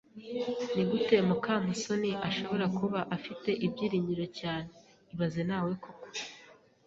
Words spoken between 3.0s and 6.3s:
afite ibyiringiro cyane ibaze nawe koko